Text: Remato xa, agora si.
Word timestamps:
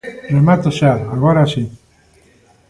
Remato 0.35 0.69
xa, 0.77 0.91
agora 1.15 1.43
si. 1.51 1.63